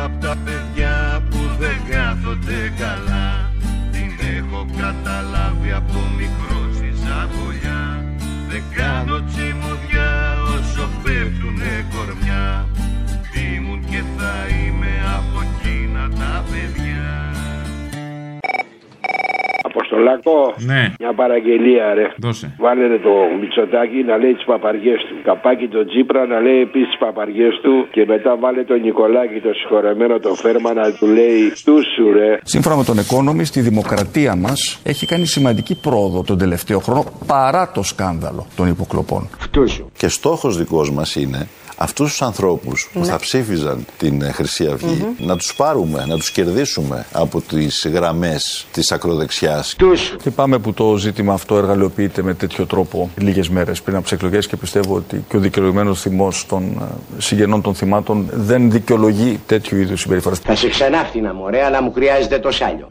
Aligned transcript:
Είμαι 0.00 0.08
απ' 0.14 0.22
τα 0.24 0.69
Αποστολάκο, 20.08 20.54
Ναι, 20.72 20.82
μια 20.98 21.12
παραγγελία 21.14 21.94
ρε. 21.94 22.06
δώσε. 22.16 22.46
Βάλετε 22.58 22.98
το 23.06 23.12
Μητσοτάκι 23.40 23.98
να 24.10 24.16
λέει 24.22 24.34
τις 24.34 24.44
παπαριές 24.44 25.00
του. 25.08 25.14
Καπάκι 25.28 25.66
το 25.68 25.80
Τζίπρα 25.88 26.26
να 26.26 26.38
λέει 26.40 26.60
επίσης 26.60 26.88
τις 26.88 26.98
παπαριές 26.98 27.54
του. 27.62 27.74
Και 27.94 28.04
μετά 28.12 28.36
βάλε 28.42 28.62
το 28.64 28.74
Νικολάκη 28.74 29.38
το 29.46 29.52
συγχωρεμένο 29.58 30.18
το 30.18 30.34
φέρμα 30.34 30.72
να 30.72 30.86
του 30.98 31.06
λέει 31.06 31.42
του 31.64 31.76
σου 31.94 32.12
ρε. 32.12 32.38
Σύμφωνα 32.42 32.76
με 32.76 32.84
τον 32.84 32.96
Economist, 33.06 33.54
η 33.56 33.60
δημοκρατία 33.60 34.36
μας 34.36 34.80
έχει 34.82 35.06
κάνει 35.06 35.26
σημαντική 35.26 35.74
πρόοδο 35.80 36.22
τον 36.22 36.38
τελευταίο 36.38 36.78
χρόνο 36.78 37.04
παρά 37.26 37.70
το 37.74 37.82
σκάνδαλο 37.82 38.46
των 38.56 38.66
υποκλοπών. 38.68 39.28
Και 39.96 40.08
στόχος 40.08 40.56
δικός 40.58 40.90
μας 40.92 41.16
είναι 41.16 41.48
αυτούς 41.82 42.10
τους 42.10 42.22
ανθρώπους 42.22 42.90
που 42.92 43.04
θα 43.04 43.18
ψήφιζαν 43.18 43.84
την 43.98 44.22
ε, 44.22 44.32
Χρυσή 44.32 44.66
Αυγή, 44.66 45.06
να 45.18 45.36
τους 45.36 45.54
πάρουμε, 45.54 46.04
να 46.08 46.16
τους 46.16 46.30
κερδίσουμε 46.30 47.06
από 47.12 47.40
τις 47.40 47.88
γραμμές 47.92 48.66
της 48.72 48.92
ακροδεξιάς. 48.92 49.76
Λυπάμαι 50.24 50.58
που 50.58 50.72
το 50.72 50.96
ζήτημα 50.96 51.32
αυτό 51.32 51.56
εργαλειοποιείται 51.56 52.22
με 52.22 52.34
τέτοιο 52.34 52.66
τρόπο 52.66 53.10
λίγες 53.16 53.48
μέρες 53.48 53.82
πριν 53.82 53.94
από 53.94 54.04
τις 54.04 54.12
εκλογές 54.12 54.46
και 54.46 54.56
πιστεύω 54.56 54.94
ότι 54.94 55.24
και 55.28 55.36
ο 55.36 55.40
δικαιολογημένος 55.40 56.00
θυμός 56.00 56.46
των 56.46 56.62
ε, 56.62 57.20
συγγενών 57.20 57.62
των 57.62 57.74
θυμάτων 57.74 58.28
δεν 58.32 58.70
δικαιολογεί 58.70 59.40
τέτοιου 59.46 59.78
είδους 59.78 60.00
συμπεριφορέ. 60.00 60.34
Θα 60.44 60.54
σε 60.54 60.68
ξενάφτινα 60.68 61.34
μωρέ, 61.34 61.64
αλλά 61.64 61.82
μου 61.82 61.92
χρειάζεται 61.92 62.38
το 62.38 62.50
σάλιο. 62.50 62.88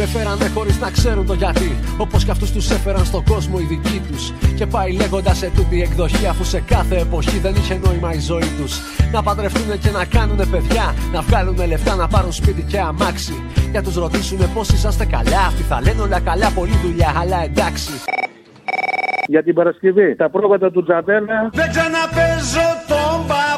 Με 0.00 0.06
φέρανε 0.06 0.48
χωρίς 0.54 0.80
να 0.80 0.90
ξέρουν 0.90 1.26
το 1.26 1.34
γιατί. 1.34 1.70
Όπως 1.98 2.24
κι 2.24 2.30
αυτούς 2.30 2.52
τους 2.52 2.70
έφεραν 2.70 3.04
στον 3.04 3.24
κόσμο 3.24 3.56
οι 3.60 3.64
δικοί 3.64 4.02
τους. 4.08 4.32
Και 4.58 4.66
πάει 4.66 4.92
λέγοντας 4.92 5.36
σε 5.38 5.50
τούτη 5.56 5.82
εκδοχή, 5.82 6.26
αφού 6.26 6.44
σε 6.44 6.60
κάθε 6.60 6.96
εποχή 6.96 7.38
δεν 7.38 7.54
είχε 7.54 7.80
νόημα 7.84 8.12
η 8.12 8.18
ζωή 8.18 8.50
τους. 8.58 8.72
Να 9.12 9.22
παντρευτούν 9.22 9.78
και 9.78 9.90
να 9.90 10.04
κάνουν 10.04 10.50
παιδιά. 10.50 10.94
Να 11.12 11.20
βγάλουν 11.20 11.66
λεφτά, 11.66 11.94
να 11.94 12.08
πάρουν 12.08 12.32
σπίτι 12.32 12.62
και 12.62 12.78
αμάξι. 12.78 13.42
Για 13.70 13.82
τους 13.82 13.94
ρωτήσουν 13.94 14.52
πώς 14.54 14.68
είσαστε 14.68 15.04
καλά. 15.06 15.40
Αυτοί 15.46 15.62
θα 15.62 15.80
λένε 15.84 16.00
όλα 16.02 16.20
καλά, 16.20 16.50
πολλή 16.54 16.76
δουλειά, 16.84 17.10
αλλά 17.20 17.42
εντάξει. 17.44 17.92
για 19.26 19.42
την 19.42 19.54
Παρασκευή. 19.54 20.16
Τα 20.16 20.30
πρόβατα 20.30 20.70
του 20.70 20.82
Τζαβέλα 20.82 21.50
Δεν 21.52 21.68
ξαναπέζω 21.70 22.68
τον 22.88 23.16
παπά 23.28 23.49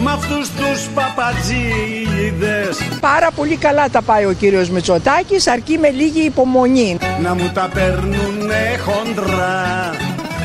Μ' 0.00 0.08
αυτούς 0.08 0.50
τους 0.50 0.88
παπατζίδες 0.94 2.78
Πάρα 3.00 3.30
πολύ 3.30 3.56
καλά 3.56 3.88
τα 3.88 4.02
πάει 4.02 4.24
ο 4.24 4.32
κύριος 4.32 4.70
Μητσοτάκης, 4.70 5.46
αρκεί 5.46 5.78
με 5.78 5.88
λίγη 5.88 6.20
υπομονή. 6.24 6.98
Να 7.22 7.34
μου 7.34 7.50
τα 7.54 7.68
παίρνουνε 7.74 8.78
χοντρά 8.84 9.90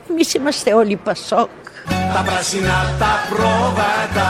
Εμείς 0.09 0.33
είμαστε 0.33 0.73
όλοι 0.73 0.95
Πασόκ. 0.95 1.49
Τα 2.13 2.23
πράσινα 2.25 2.95
τα 2.99 3.13
πρόβατα 3.29 4.29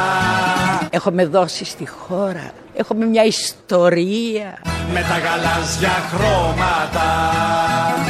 Έχουμε 0.89 1.25
δώσει 1.25 1.66
στη 1.66 1.88
χώρα. 1.88 2.52
Έχουμε 2.75 3.06
μια 3.06 3.23
ιστορία. 3.23 4.58
Με 4.94 5.02
τα 5.09 5.17
γαλάζια 5.25 5.95
χρώματα 6.09 7.08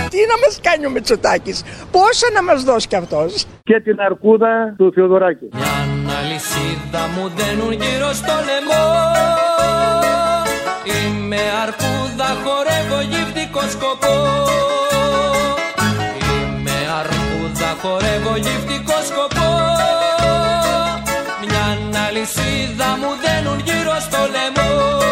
Τι 0.10 0.18
να 0.18 0.38
μας 0.44 0.60
κάνει 0.62 0.86
ο 0.86 0.90
Μητσοτάκης. 0.90 1.64
Πόσα 1.92 2.28
να 2.34 2.44
μας 2.44 2.64
δώσει 2.64 2.88
κι 2.88 2.96
αυτός; 2.96 3.46
και 3.64 3.80
την 3.80 4.00
αρκούδα 4.00 4.74
του 4.78 4.92
Θεοδωράκη. 4.94 5.50
Μια 5.54 6.18
αλυσίδα 6.20 7.04
μου 7.16 7.32
δένουν 7.36 7.72
γύρω 7.72 8.14
στο 8.14 8.36
λαιμό 8.48 8.86
Είμαι 10.98 11.42
αρκούδα, 11.64 12.30
χορεύω 12.44 13.00
γυφτικό 13.12 13.62
σκοπό 13.74 14.16
Είμαι 14.20 14.36
αρκούδα, 14.46 14.87
χορεύω 17.82 18.36
γυφτικό 18.36 18.98
σκοπό. 19.10 19.50
Μια 21.42 21.66
αλυσίδα 22.08 22.90
μου 23.00 23.12
δένουν 23.24 23.60
γύρω 23.60 23.96
στο 24.00 24.18
λαιμό 24.34 25.07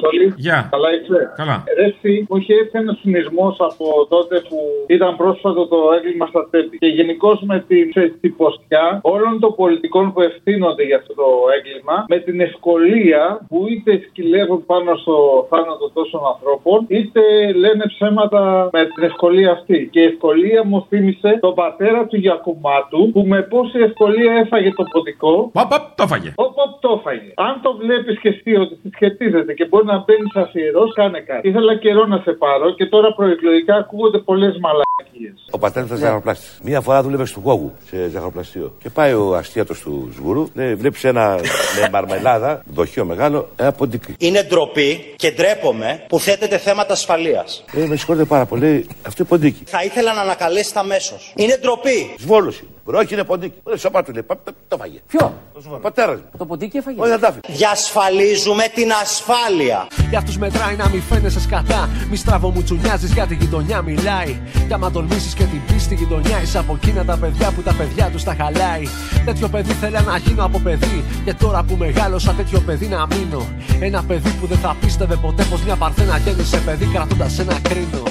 Πέρα 0.00 0.10
Αποστόλη. 0.10 0.34
Γεια. 0.36 0.68
Καλά 0.74 0.88
είσαι; 0.94 1.32
Καλά. 1.36 1.56
Ρε 1.78 1.86
εσύ, 1.92 2.26
μου 2.28 2.36
είχε 2.36 2.54
έρθει 2.54 2.78
ένας 2.78 2.98
συνειρμό 3.02 3.56
από 3.68 3.86
τότε 4.08 4.36
που 4.48 4.58
ήταν 4.86 5.16
πρόσφατο 5.16 5.66
το 5.66 5.78
έγκλημα 5.96 6.26
στα 6.26 6.48
τέπη. 6.50 6.78
Και 6.78 6.86
γενικώς 6.86 7.40
με 7.50 7.64
την 7.68 7.86
τυποσιά 8.20 8.86
όλων 9.02 9.40
των 9.40 9.54
πολιτικών 9.54 10.12
που 10.12 10.20
ευθύνονται 10.20 10.82
για 10.82 10.96
αυτό 10.96 11.14
το 11.14 11.28
έγκλημα, 11.56 12.04
με 12.08 12.18
την 12.18 12.40
ευκολία 12.40 13.40
που 13.48 13.66
είτε 13.70 13.90
σκυλεύουν 14.08 14.66
πάνω 14.66 14.96
στο 14.96 15.46
θάνατο 15.50 15.90
τόσων 15.94 16.20
ανθρώπων, 16.32 16.78
είτε 16.88 17.20
λένε 17.62 17.84
ψέματα 17.86 18.68
με 18.72 18.82
την 18.94 19.02
ευκολία 19.04 19.50
αυτή. 19.50 19.88
Και 19.92 20.00
η 20.00 20.04
ευκολία 20.04 20.64
μου 20.64 20.86
θύμισε 20.88 21.38
τον 21.40 21.54
πατέρα 21.54 22.06
του 22.06 22.16
Γιακουμάτου, 22.16 23.10
που 23.12 23.20
με 23.26 23.42
πόση 23.42 23.78
ευκολία 23.78 24.32
έφαγε 24.32 24.72
το 24.72 24.84
ποδικό. 24.92 25.50
Παπ, 25.52 25.68
παπ, 25.70 25.82
το 25.94 26.06
φάγε. 26.06 26.32
Οπ, 26.34 26.58
οπ, 26.64 26.80
το 26.80 26.90
έφαγε. 26.98 27.32
Αν 27.36 27.60
το 27.62 27.76
βλέπεις 27.76 28.18
και 28.18 28.28
εσύ 28.28 28.56
ότι 28.56 28.78
συσχετίζεται 28.82 29.52
και 29.54 29.64
μπορεί 29.64 29.86
να 29.92 29.98
μπαίνει 30.04 30.28
αφιερό, 30.44 30.82
κάνε 30.94 31.20
κάτι. 31.20 31.48
Ήθελα 31.48 31.72
καιρό 31.78 32.04
να 32.06 32.18
σε 32.24 32.32
πάρω 32.32 32.74
και 32.74 32.86
τώρα 32.86 33.08
προεκλογικά 33.14 33.74
ακούγονται 33.74 34.18
πολλές 34.18 34.54
μαλακίες. 34.64 35.34
Ο 35.50 35.58
πατέρας 35.58 35.86
ήταν 35.88 35.98
ζαχαροπλάστη. 36.00 36.46
Μία 36.62 36.80
φορά 36.80 37.02
δούλευε 37.02 37.24
στο 37.24 37.40
Γόγου 37.44 37.72
σε 37.88 38.08
ζαχαροπλαστείο. 38.08 38.72
Και 38.82 38.90
πάει 38.90 39.12
ο 39.12 39.34
αστίατο 39.36 39.74
του 39.74 40.10
Σγουρού, 40.14 40.48
ναι, 40.54 40.74
βλέπεις 40.74 41.04
ένα 41.04 41.38
με 41.80 41.88
μαρμελάδα, 41.92 42.62
δοχείο 42.66 43.04
μεγάλο, 43.04 43.48
ένα 43.56 43.72
ποντίκι. 43.72 44.14
Είναι 44.18 44.42
ντροπή 44.42 45.14
και 45.16 45.30
ντρέπομαι 45.30 46.04
που 46.08 46.18
θέτετε 46.18 46.58
θέματα 46.58 46.92
ασφαλείας. 46.92 47.64
Ε, 47.74 47.86
με 47.86 47.96
συγχωρείτε 47.96 48.24
πάρα 48.24 48.46
πολύ, 48.46 48.86
αυτό 49.06 49.14
είναι 49.18 49.28
ποντίκι. 49.28 49.62
Θα 49.66 49.84
ήθελα 49.84 50.14
να 50.14 50.20
ανακαλέσετε 50.20 50.78
αμέσω. 50.78 51.14
Είναι 51.36 51.56
ντροπή. 51.60 52.14
Σβόλος 52.18 52.58
είναι. 52.58 52.68
Όχι, 52.98 53.14
είναι 53.14 53.24
ποντίκι. 53.24 53.54
Ωραία, 53.62 53.78
σώμα 53.78 54.02
του 54.02 54.12
λέει, 54.12 54.22
«Πα- 54.22 54.36
πα- 54.36 54.52
το 54.68 54.76
φάγε. 54.76 54.98
Ποιο; 55.06 55.32
Ο 55.74 55.78
πατέρας 55.80 56.16
μου. 56.18 56.24
Το 56.38 56.44
ποντίκι 56.46 56.76
έφαγε. 56.76 57.00
Όχι, 57.00 57.10
δεν 57.10 57.20
τα 57.20 57.26
άφηνε. 57.28 57.42
Διασφαλίζουμε 57.48 58.64
την 58.74 58.92
ασφάλεια. 59.02 59.79
Για 60.10 60.18
αυτούς 60.18 60.38
μετράει 60.38 60.76
να 60.76 60.88
μη 60.88 60.98
φαίνεσαι 60.98 61.40
σκατά 61.40 61.88
Μη 62.10 62.16
στραβό 62.16 62.50
μου 62.50 62.62
τσουνιάζεις 62.62 63.12
για 63.12 63.26
τη 63.26 63.34
γειτονιά 63.34 63.82
μιλάει 63.82 64.40
Κι 64.66 64.72
άμα 64.72 64.90
τολμήσεις 64.90 65.34
και 65.34 65.44
την 65.44 65.60
πίστη 65.66 65.94
γειτονιά 65.94 66.42
Είσαι 66.42 66.58
από 66.58 66.78
εκείνα 66.82 67.04
τα 67.04 67.16
παιδιά 67.20 67.52
που 67.54 67.62
τα 67.62 67.74
παιδιά 67.78 68.10
τους 68.12 68.22
τα 68.24 68.34
χαλάει 68.34 68.84
Τέτοιο 69.24 69.48
παιδί 69.48 69.72
θέλα 69.72 70.00
να 70.00 70.16
γίνω 70.16 70.44
από 70.44 70.58
παιδί 70.58 71.04
Και 71.24 71.34
τώρα 71.34 71.64
που 71.64 71.76
μεγάλωσα 71.76 72.32
τέτοιο 72.32 72.60
παιδί 72.66 72.86
να 72.86 73.06
μείνω 73.06 73.42
Ένα 73.80 74.02
παιδί 74.08 74.30
που 74.40 74.46
δεν 74.46 74.58
θα 74.58 74.76
πίστευε 74.80 75.16
ποτέ 75.16 75.42
πως 75.50 75.62
μια 75.62 75.76
παρθένα 75.76 76.16
γέννησε 76.18 76.58
παιδί 76.66 76.86
κρατώντας 76.94 77.38
ένα 77.38 77.56
κρίνο 77.68 78.02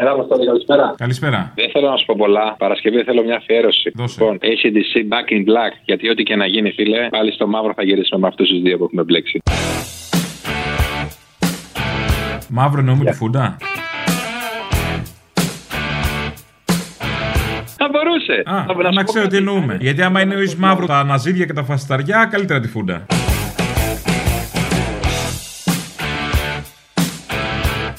Έλα, 0.00 0.10
Αποστόλη, 0.10 0.46
καλησπέρα. 0.46 0.94
Καλησπέρα. 0.96 1.52
Δεν 1.54 1.70
θέλω 1.70 1.88
να 1.90 1.96
σου 1.96 2.06
πω 2.06 2.14
πολλά. 2.18 2.56
Παρασκευή 2.58 3.02
θέλω 3.02 3.22
μια 3.24 3.36
αφιέρωση. 3.36 3.90
Δώσε. 3.94 4.20
Λοιπόν, 4.20 4.38
ACDC 4.42 4.92
Back 5.12 5.32
in 5.32 5.40
Black. 5.40 5.72
Γιατί 5.84 6.08
ό,τι 6.08 6.22
και 6.22 6.36
να 6.36 6.46
γίνει, 6.46 6.70
φίλε, 6.70 7.08
πάλι 7.08 7.32
στο 7.32 7.46
μαύρο 7.46 7.72
θα 7.76 7.82
γυρίσουμε 7.82 8.20
με 8.20 8.26
αυτούς 8.26 8.48
τους 8.48 8.60
δύο 8.62 8.78
που 8.78 8.84
έχουμε 8.84 9.02
μπλέξει. 9.02 9.40
Μαύρο 12.48 12.78
εννοούμε 12.80 13.04
τη 13.04 13.12
φούντα. 13.16 13.56
Θα 17.80 17.88
μπορούσε. 17.92 18.42
Α, 18.44 18.64
Θα- 18.66 18.82
να 18.82 18.90
σου 18.92 19.04
πω 19.04 19.12
ξέρω 19.12 19.26
τι 19.26 19.30
κάτι. 19.30 19.36
εννοούμε. 19.36 19.76
Γιατί 19.80 20.02
άμα 20.02 20.20
εννοεί 20.20 20.54
μαύρο 20.58 20.86
τα 20.86 21.04
ναζίδια 21.04 21.44
και 21.44 21.52
τα 21.52 21.62
φασισταριά, 21.64 22.28
καλύτερα 22.30 22.60
τη 22.60 22.68
φούντα. 22.68 23.06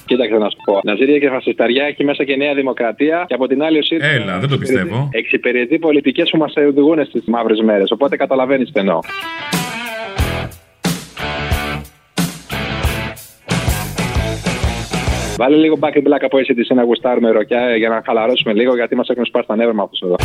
Κοίταξε 0.05 0.35
να 0.37 0.49
σου 0.49 0.57
πω. 0.65 0.79
Ναζίρια 0.83 1.17
και 1.19 1.29
φασισταριά 1.29 1.85
έχει 1.85 2.03
μέσα 2.03 2.23
και 2.23 2.35
Νέα 2.35 2.53
Δημοκρατία 2.53 3.23
και 3.27 3.33
από 3.33 3.47
την 3.47 3.63
άλλη 3.63 3.77
ο 3.77 3.81
ΣΥΡΙΖΑ. 3.83 4.07
Έλα, 4.09 4.39
δεν 4.39 4.49
το 4.49 4.57
πιστεύω. 4.57 5.09
Εξυπηρετεί 5.11 5.79
πολιτικές 5.79 6.29
που 6.29 6.37
μας 6.37 6.53
οδηγούν 6.57 7.05
στις 7.05 7.23
μαύρες 7.27 7.61
μέρες. 7.61 7.91
Οπότε 7.91 8.15
καταλαβαίνεις 8.15 8.71
τι 8.71 8.71
Βάλε 15.39 15.55
λίγο 15.55 15.77
back 15.81 15.93
and 15.97 16.07
black 16.07 16.21
από 16.21 16.37
εσύ 16.37 16.53
τη 16.53 16.67
ένα 16.69 16.83
γουστάρουμε 16.83 17.31
ροκιά 17.31 17.61
ε, 17.61 17.75
για 17.75 17.89
να 17.89 18.01
χαλαρώσουμε 18.05 18.53
λίγο 18.53 18.75
γιατί 18.75 18.95
μας 18.95 19.09
έχουν 19.09 19.25
σπάσει 19.25 19.47
τα 19.47 19.55
νεύρα 19.55 19.73
μας 19.73 19.89
εδώ. 20.03 20.15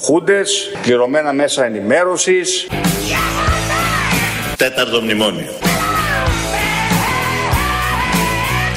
Χούντες, 0.00 0.70
πληρωμένα 0.82 1.32
μέσα 1.32 1.64
ενημέρωσης. 1.64 2.68
Τέταρτο 4.56 5.00
μνημόνιο. 5.00 5.52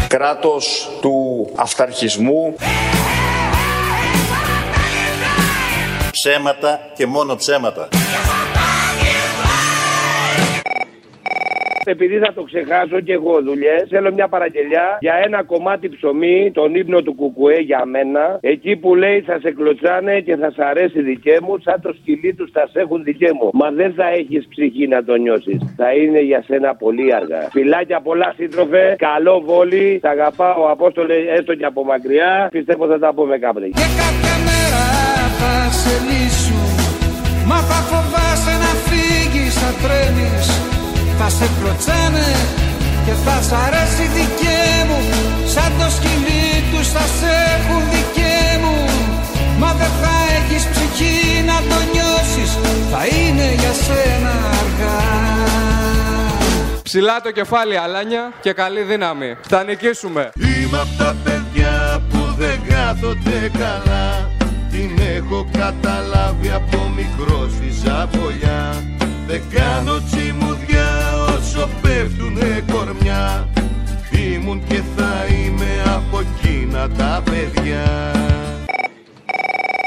Κράτος 0.08 0.90
του 1.02 1.48
αυταρχισμού. 1.56 2.56
Ψέματα 6.12 6.80
και 6.96 7.06
μόνο 7.06 7.36
ψέματα. 7.36 7.88
Επειδή 11.92 12.18
θα 12.18 12.34
το 12.34 12.44
ξεχάσω 12.44 13.00
και 13.00 13.14
εγώ 13.14 13.42
δουλειές, 13.42 13.86
θέλω 13.90 14.14
μια 14.14 14.28
παραγγελιά 14.28 14.98
για 15.00 15.16
ένα 15.26 15.44
κομμάτι 15.44 15.90
ψωμί, 15.90 16.52
τον 16.54 16.76
ύπνο 16.76 17.02
του 17.02 17.14
Κουκουέ 17.14 17.60
για 17.60 17.86
μένα. 17.86 18.38
Εκεί 18.42 18.76
που 18.76 18.96
λέει 18.96 19.22
θα 19.22 19.40
σε 19.40 19.52
κλωτσάνε 19.52 20.20
και 20.20 20.36
θα 20.36 20.52
σ' 20.52 20.60
αρέσει 20.60 21.02
δικέ 21.02 21.38
μου, 21.42 21.60
σαν 21.66 21.82
το 21.82 21.94
σκυλί 21.94 22.34
τους 22.34 22.52
θα 22.52 22.68
σε 22.72 22.80
έχουν 22.80 23.04
δικέ 23.04 23.30
μου. 23.40 23.50
Μα 23.54 23.72
δεν 23.72 23.94
θα 23.94 24.08
έχεις 24.08 24.48
ψυχή 24.48 24.88
να 24.88 25.04
το 25.04 25.16
νιώσεις. 25.16 25.60
Θα 25.76 25.94
είναι 25.94 26.20
για 26.20 26.44
σένα 26.48 26.76
πολύ 26.76 27.14
αργά. 27.14 27.42
Φιλάκια 27.52 28.00
πολλά 28.02 28.34
σύντροφε, 28.38 28.96
καλό 28.98 29.42
βόλι. 29.46 30.00
Σ' 30.04 30.06
αγαπάω, 30.06 30.72
Απόστολε, 30.72 31.16
έστω 31.38 31.56
και 31.56 31.66
από 31.66 31.84
μακριά. 31.84 32.48
Πιστεύω 32.52 32.88
θα 32.88 33.00
τα 33.00 33.14
πούμε 33.14 33.38
κάποτε. 33.38 33.68
Και 33.68 33.88
κάποια 34.02 34.36
μέρα 34.48 34.84
θα 35.40 35.72
σε 35.72 35.96
λύσουν 36.08 36.72
Μα 37.48 37.56
θα 37.56 37.80
φοβάσαι 37.90 38.54
να 38.64 38.72
φύγεις, 38.88 39.54
θα 39.54 39.72
τρέμεις 39.88 40.48
Θα 40.48 40.71
σε 41.42 41.50
κλωτσάνε 41.60 42.28
και 43.06 43.14
θα 43.26 43.42
σ' 43.48 43.54
αρέσει 43.66 44.06
δικέ 44.18 44.64
μου. 44.88 45.00
Σαν 45.54 45.72
το 45.80 45.88
σκυλί 45.96 46.48
τους 46.72 46.88
θα 46.96 47.06
σε 47.18 47.32
έχουν 47.54 47.82
δικέ 47.94 48.40
μου. 48.64 48.78
Μα 49.60 49.74
δεν 49.74 49.92
θα 50.02 50.16
έχεις 50.38 50.64
ψυχή 50.72 51.44
να 51.50 51.58
το 51.70 51.78
νιώσεις 51.94 52.52
Θα 52.92 53.02
είναι 53.16 53.48
για 53.62 53.74
σένα 53.86 54.34
αργά. 54.60 55.00
Ψηλά 56.84 57.22
το 57.22 57.32
κεφάλι, 57.32 57.78
Αλάνια, 57.78 58.34
και 58.42 58.54
καλή 58.54 58.82
δύναμη. 58.82 59.38
Θα 59.48 59.64
νικήσουμε. 59.64 60.32
Είμαι 60.36 60.80
απ' 60.80 60.98
τα 60.98 61.16
παιδιά 61.24 62.02
που 62.10 62.36
δεν 62.38 62.60
κάθονται 62.70 63.52
καλά. 63.58 64.30
Την 64.72 64.92
έχω 65.18 65.50
καταλάβει 65.58 66.50
από 66.56 66.92
μικρός 66.96 67.52
στη 67.52 67.70
ζαβολιά. 67.84 68.84
Δεν 69.28 69.42
κάνω 69.54 70.02
τσιμουδιά 70.10 70.71
όσο 70.71 70.71
πέφτουνε 72.34 72.64
κορμιά. 72.72 73.48
Ήμουν 74.12 74.64
και 74.68 74.82
θα 74.96 75.26
είμαι 75.26 75.96
από 75.96 76.20
εκείνα 76.20 76.90
τα 76.90 77.22
παιδιά 77.26 78.21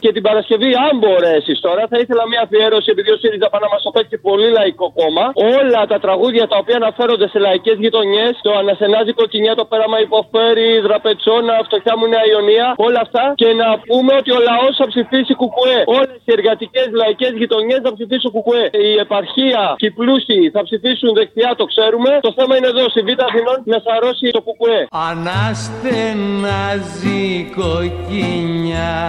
Και 0.05 0.13
την 0.19 0.25
Παρασκευή, 0.29 0.71
αν 0.87 0.95
μπορέσεις 1.03 1.57
τώρα, 1.67 1.83
θα 1.91 1.97
ήθελα 2.03 2.23
μια 2.33 2.41
αφιέρωση, 2.47 2.89
επειδή 2.95 3.11
ο 3.17 3.19
ΣΥΡΙΖΑ 3.23 3.49
πάνω 3.55 3.67
μας 3.73 3.81
το 3.87 3.91
παίξει 3.97 4.17
πολύ 4.29 4.49
λαϊκό 4.59 4.87
κόμμα. 5.01 5.25
Όλα 5.59 5.81
τα 5.93 5.99
τραγούδια 6.05 6.45
τα 6.53 6.57
οποία 6.63 6.77
αναφέρονται 6.83 7.27
σε 7.33 7.39
λαϊκές 7.47 7.77
γειτονιές, 7.85 8.33
το 8.47 8.51
Ανασενάζει 8.61 9.13
Κοκκινιά, 9.21 9.53
το 9.61 9.65
Πέραμα 9.71 9.99
Υποφέρει, 10.07 10.71
Δραπετσόνα, 10.87 11.55
Φτωχιά 11.67 11.95
μου 11.99 12.07
Νέα 12.15 12.25
Ιωνία, 12.33 12.67
όλα 12.87 13.01
αυτά. 13.07 13.25
Και 13.43 13.51
να 13.63 13.69
πούμε 13.89 14.13
ότι 14.21 14.31
ο 14.39 14.41
λαός 14.49 14.73
θα 14.81 14.87
ψηφίσει 14.93 15.33
Κουκουέ. 15.41 15.79
Όλες 15.99 16.21
οι 16.27 16.31
εργατικές 16.39 16.89
λαϊκές 17.01 17.33
γειτονιές 17.41 17.81
θα 17.87 17.93
ψηφίσουν 17.97 18.31
Κουκουέ. 18.37 18.65
Η 18.91 18.93
επαρχία 19.05 19.63
και 19.81 19.87
οι 19.89 19.93
πλούσιοι 19.99 20.43
θα 20.55 20.61
ψηφίσουν 20.67 21.11
δεξιά, 21.19 21.51
το 21.61 21.65
ξέρουμε. 21.73 22.11
Το 22.27 22.33
θέμα 22.39 22.53
είναι 22.57 22.69
εδώ, 22.75 22.85
στη 22.93 23.01
Β' 23.07 23.23
Αθηνών, 23.29 23.59
να 23.73 23.79
σαρώσει 23.87 24.27
το 24.37 24.41
Κουκουέ. 24.47 24.81
Αναστενάζει 25.11 27.23
κοκκινιά 27.59 29.03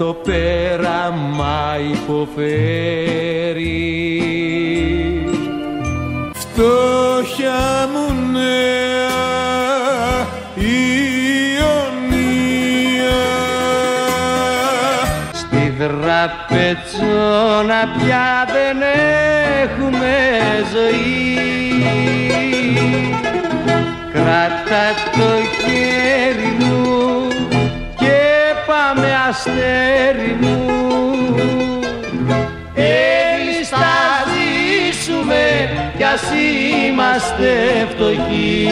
το 0.00 0.16
πέραμα 0.24 1.76
υποφέρει. 1.92 3.68
Φτώχεια 6.34 7.88
μου 7.92 8.06
νέα 8.32 9.28
Ιωνία. 11.54 13.22
Στη 15.32 15.62
δραπετσόνα 15.78 17.80
πια 17.98 18.28
δεν 18.52 18.78
έχουμε 19.62 20.14
ζωή. 20.72 21.18
Κράτα 24.12 24.84
το 25.12 25.30
χέρι 25.62 26.50
μου 26.58 26.80
και 26.80 26.99
πάμε 28.94 29.08
αστέρι 29.28 30.36
μου 30.40 30.66
Εμείς 32.74 33.68
θα 33.68 33.86
ζήσουμε 34.30 35.42
κι 35.96 36.04
ας 36.04 36.22
είμαστε 36.88 37.48
φτωχοί 37.90 38.68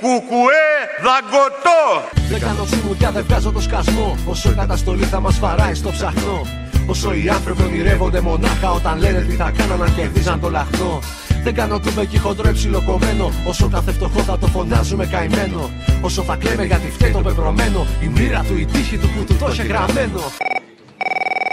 Κουκουέ 0.00 0.70
δαγκωτό 1.04 1.82
Δεν 2.28 2.40
κάνω 2.40 2.64
τσιμουδιά, 2.64 3.10
δεν 3.10 3.24
βγάζω 3.28 3.52
το 3.52 3.60
σκασμό. 3.60 4.18
Όσο 4.26 4.50
η 4.50 4.54
καταστολή 4.54 5.04
θα 5.04 5.20
μας 5.20 5.38
βαράει 5.38 5.74
στο 5.74 5.90
ψαχνό. 5.90 6.46
Όσο 6.86 7.12
οι 7.14 7.28
άνθρωποι 7.28 7.62
ονειρεύονται 7.62 8.20
μονάχα 8.20 8.70
όταν 8.70 8.98
λένε 8.98 9.20
τι 9.20 9.34
θα 9.34 9.52
κάναν 9.56 9.82
αν 9.82 9.94
κερδίζαν 9.94 10.40
το 10.40 10.50
λαχνό. 10.50 11.00
Δεν 11.46 11.54
κάνω 11.60 11.76
τούμπε 11.84 12.04
και 12.12 12.18
χοντρό 12.24 12.50
ψιλοκομμένο. 12.58 13.26
Όσο 13.50 13.64
κάθε 13.74 13.90
φτωχό 13.96 14.20
θα 14.30 14.36
το 14.42 14.46
φωνάζουμε 14.54 15.04
καημένο. 15.14 15.60
Όσο 16.08 16.20
θα 16.28 16.34
κλαίμε 16.40 16.64
γιατί 16.70 16.88
φταίει 16.96 17.12
το 17.18 17.22
πεπρωμένο. 17.26 17.80
Η 18.06 18.08
μοίρα 18.14 18.40
του, 18.48 18.54
η 18.64 18.66
τύχη 18.72 18.96
του 19.02 19.08
που 19.14 19.20
του 19.28 19.34
το 19.40 19.46
είχε 19.50 19.64
γραμμένο. 19.70 20.22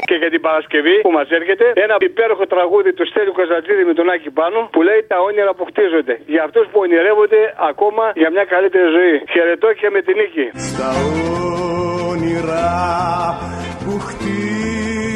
Και 0.10 0.16
για 0.22 0.30
την 0.34 0.42
Παρασκευή 0.48 0.96
που 1.06 1.12
μας 1.18 1.28
έρχεται, 1.40 1.66
ένα 1.86 1.96
υπέροχο 2.10 2.46
τραγούδι 2.54 2.92
του 2.98 3.06
Στέλιου 3.10 3.36
Καζατζίδη 3.40 3.84
με 3.90 3.94
τον 4.00 4.08
Άκη 4.14 4.30
πάνω 4.42 4.58
που 4.74 4.80
λέει 4.88 5.00
Τα 5.12 5.18
όνειρα 5.30 5.52
που 5.58 5.64
χτίζονται. 5.70 6.16
Για 6.34 6.42
αυτούς 6.48 6.66
που 6.72 6.80
ονειρεύονται 6.86 7.42
ακόμα 7.72 8.04
για 8.22 8.30
μια 8.36 8.46
καλύτερη 8.54 8.88
ζωή. 8.98 9.16
Χαιρετώ 9.34 9.70
και 9.80 9.88
με 9.96 10.00
την 10.08 10.16
νίκη. 10.20 10.46
Στα 10.70 10.90
όνειρα 12.12 12.70
που 13.84 13.94
χτίζονται 14.08 15.12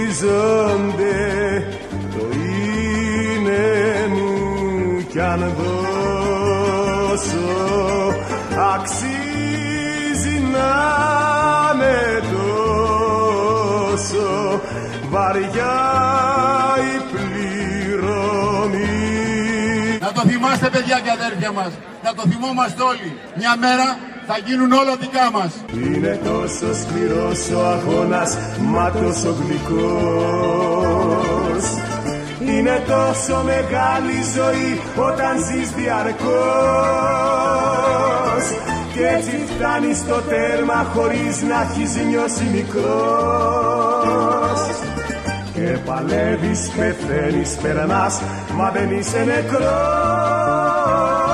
κι 5.16 5.22
αν 5.22 5.54
δώσω 5.58 7.40
αξίζει 8.74 10.38
να 10.52 10.74
με 11.78 12.22
τόσο 12.32 14.28
βαριά 15.10 15.78
η 16.94 16.96
πληρωμή 17.12 18.78
Να 20.00 20.12
το 20.12 20.22
θυμάστε 20.22 20.70
παιδιά 20.70 21.00
και 21.00 21.12
αδέρφια 21.12 21.52
μας, 21.52 21.72
να 22.04 22.14
το 22.14 22.24
θυμόμαστε 22.30 22.84
όλοι. 22.84 23.18
Μια 23.36 23.56
μέρα 23.58 23.98
θα 24.28 24.38
γίνουν 24.46 24.72
όλα 24.72 24.96
δικά 24.96 25.32
μας. 25.32 25.52
Είναι 25.74 26.20
τόσο 26.24 26.74
σκληρός 26.82 27.50
ο 27.50 27.66
αγώνας, 27.66 28.38
μα 28.60 28.92
τόσο 28.92 29.36
γλυκός 29.42 30.76
Είναι 32.48 32.84
τόσο 32.88 33.44
μεγάλη 33.44 34.24
ζωή 34.36 34.82
όταν 34.96 35.44
ζεις 35.46 35.70
διαρκώς. 35.70 36.26
Κι 38.94 39.02
έτσι 39.02 39.46
φτάνεις 39.56 39.98
στο 39.98 40.22
τέρμα 40.30 40.86
χωρίς 40.94 41.42
να 41.42 41.62
έχεις 41.62 41.96
νιώσει 42.10 42.44
μικρός. 42.54 42.84
Και 45.54 45.78
παλεύεις, 45.86 46.72
πεθαίνεις, 46.78 47.58
περνάς, 47.62 48.22
μα 48.54 48.72
δεν 48.72 48.92
είσαι 48.92 49.24
νεκρός 49.26 51.25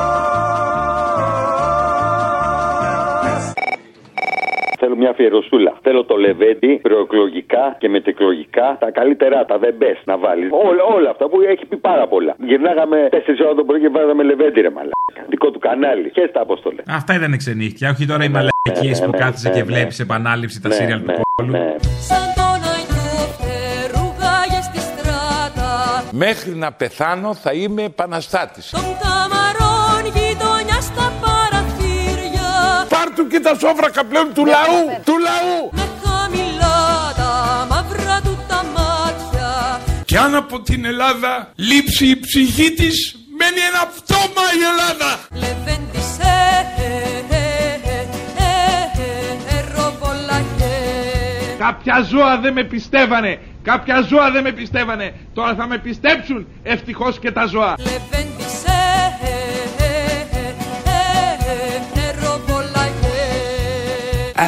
μια 5.02 5.10
αφιερωσούλα. 5.10 5.72
Θέλω 5.86 6.02
το 6.12 6.16
λεβέντι, 6.26 6.72
προεκλογικά 6.88 7.66
και 7.82 7.88
μετεκλογικά, 7.96 8.68
τα 8.80 8.90
καλύτερά, 9.00 9.46
τα 9.46 9.56
the 9.64 9.72
best 9.82 10.02
να 10.12 10.16
βάλεις. 10.18 10.50
Όλα, 10.70 10.84
όλα 10.96 11.10
αυτά 11.10 11.26
που 11.30 11.38
έχει 11.54 11.66
πει 11.70 11.78
πάρα 11.78 12.08
πολλά. 12.08 12.34
Γυρνάγαμε 12.50 12.98
4 13.12 13.16
ώρα 13.46 13.56
το 13.56 13.64
πρωί 13.64 13.80
και 13.80 13.90
βάζαμε 13.96 14.24
λεβέντι, 14.24 14.62
ρε 14.62 14.70
μαλάκα. 14.70 15.22
Δικό 15.34 15.48
του 15.52 15.60
κανάλι. 15.60 16.10
Και 16.12 16.26
στα 16.30 16.42
αποστολές. 16.42 16.86
Αυτά 16.88 17.12
ήταν 17.16 17.38
ξενύχια, 17.38 17.90
όχι 17.90 18.06
τώρα 18.06 18.24
οι 18.24 18.30
μαλακίες 18.36 19.00
ναι, 19.00 19.06
που 19.06 19.12
ναι, 19.12 19.18
κάθεσαι 19.18 19.48
ναι, 19.48 19.54
και 19.56 19.60
ναι. 19.60 19.66
βλέπεις 19.72 20.00
επανάληψη 20.00 20.62
τα 20.62 20.68
Ναι, 20.68 20.74
σύριαλ 20.74 21.00
ναι, 21.00 21.14
του 21.14 21.22
κόλου. 21.36 21.52
Σαν 22.10 22.26
τον 22.40 22.60
Αγιώτε 22.76 23.56
ρούγα 23.94 24.36
για 24.50 24.62
στη 24.62 24.80
στράτα 24.80 25.70
Μέχρι 26.12 26.52
να 26.64 26.72
πεθάνω 26.72 27.34
θα 27.34 27.52
είμαι 27.54 27.84
επαναστάτης. 27.84 28.74
Τα 33.52 33.68
σόβρακα 33.68 34.04
πλέον 34.04 34.34
του 34.34 34.46
λαού, 34.46 35.02
του 35.06 35.18
λαού. 35.28 35.70
Με 35.72 35.86
χαμηλά 36.04 37.14
τα 37.16 37.32
μαύρα 37.70 38.22
του 38.24 38.38
τα 38.48 38.66
μάτια 38.76 39.82
Κι 40.06 40.18
αν 40.18 40.36
από 40.36 40.62
την 40.62 40.86
Ελλάδα 40.86 41.52
λείψει 41.56 42.06
η 42.08 42.20
ψυχή 42.20 42.72
της, 42.72 43.16
Μένει 43.38 43.62
ένα 43.72 43.84
πτώμα 43.96 44.46
η 44.60 44.64
Ελλάδα. 44.72 45.10
Λεβέντισε 45.32 46.36
ροβολαγέ 49.76 50.78
Κάποια 51.58 52.02
ζώα 52.02 52.40
δεν 52.40 52.54
με 52.54 52.64
πιστεύανε. 52.64 53.40
Κάποια 53.64 54.02
ζώα 54.02 54.32
δεν 54.32 54.44
με 54.44 54.52
πιστεύανε. 54.52 55.14
Τώρα 55.34 55.56
θα 55.56 55.68
με 55.68 55.78
πιστέψουν 55.78 56.48
ευτυχώς 56.64 57.20
και 57.20 57.32
τα 57.32 57.46
ζώα. 57.46 57.76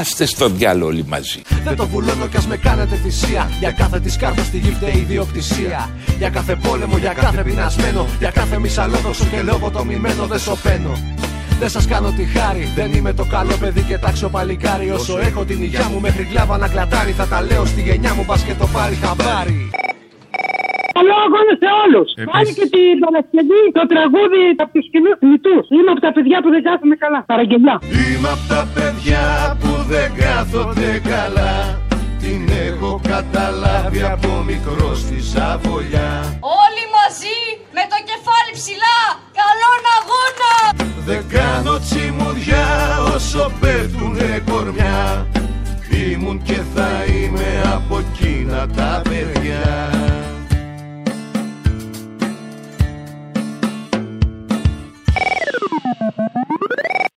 Λεβέντισε 0.04 0.24
ροβολαγέ 0.24 0.24
Άστε 0.24 0.26
στο 0.26 0.50
διάλογο 0.50 0.88
όλοι 0.88 1.06
μαζί. 1.08 1.42
Δεν 1.64 1.76
το 1.76 1.88
βουλώνω 1.88 2.28
κι 2.28 2.38
ας 2.38 2.48
με 2.48 2.58
κάνετε 2.58 2.96
θυσία. 2.96 3.50
Για 3.60 3.72
κάθε 3.72 4.00
της 4.00 4.18
κάρτας 4.18 4.46
στη 4.46 4.58
γη 4.58 4.72
φταίει 4.72 4.98
ιδιοκτησία. 4.98 5.90
Για 6.18 6.30
κάθε 6.30 6.56
πόλεμο, 6.56 6.98
για 6.98 7.14
κάθε 7.14 7.44
πεινασμένο 7.44 8.08
Για 8.20 8.32
κάθε 8.32 8.60
μισαλόδοξο 8.60 9.26
και 9.26 9.42
λογοτομημένο 9.42 10.26
δεν 10.26 10.40
σωπαίνω. 10.40 10.98
Δεν 11.60 11.70
σας 11.70 11.86
κάνω 11.86 12.12
τη 12.12 12.24
χάρη, 12.24 12.70
δεν 12.76 12.94
είμαι 12.94 13.14
το 13.14 13.26
καλό 13.26 13.56
παιδί 13.60 13.82
και 13.82 13.98
τάξιο 13.98 14.30
παλικάρι. 14.30 14.92
Όσο 14.92 15.20
έχω 15.20 15.46
την 15.46 15.62
υγειά 15.62 15.90
μου 15.90 16.00
μέχρι 16.00 16.24
κλάβα 16.24 16.58
να 16.58 16.68
κλατάρει 16.68 17.12
Θα 17.12 17.28
τα 17.28 17.42
λέω 17.42 17.66
στη 17.66 17.82
γενιά 17.82 18.14
μου, 18.14 18.26
πας 18.26 18.42
και 18.42 18.54
το 18.54 18.68
πάρει 18.68 18.96
χαμπάρι 18.96 19.70
Καλό 21.04 21.18
αγώνα 21.28 21.54
σε 21.64 21.70
όλους. 21.84 22.08
Πάλι 22.32 22.52
και 22.58 22.66
την 22.76 22.96
Παρασκευή 23.06 23.62
το 23.78 23.84
τραγούδι 23.94 24.44
από 24.64 24.72
τους 24.76 24.86
κοινού 24.92 25.12
νητού. 25.32 25.56
Είμαι 25.76 25.92
από 25.94 26.02
τα 26.08 26.12
παιδιά 26.16 26.38
που 26.44 26.50
δεν 26.56 26.62
κάθομαι 26.68 26.96
καλά. 27.04 27.20
Παραγγελιά. 27.32 27.76
Είμαι 28.02 28.30
από 28.36 28.46
τα 28.54 28.62
παιδιά 28.76 29.24
που 29.62 29.72
δεν 29.92 30.10
κάθονται 30.24 30.92
καλά 31.14 31.54
Την 32.24 32.42
έχω 32.68 32.92
καταλάβει 33.14 34.02
από 34.14 34.30
μικρός 34.50 34.98
στη 35.06 35.18
Σαβολιά 35.32 36.12
Όλοι 36.64 36.84
μαζί 36.98 37.38
με 37.78 37.84
το 37.92 37.98
κεφάλι 38.10 38.52
ψηλά 38.60 39.00
Καλόν 39.40 39.84
αγώνα 39.98 40.54
Δεν 41.10 41.22
κάνω 41.36 41.74
τσιμουδιά 41.86 42.68
όσο 43.16 43.44
πέφτουνε 43.62 44.30
κορμιά 44.50 45.02
Ήμουν 46.12 46.38
και 46.48 46.60
θα 46.73 46.73